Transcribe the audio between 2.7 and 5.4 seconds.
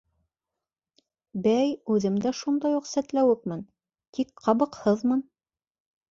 уҡ сәтләүекмен, тик ҡабыҡһыҙмын.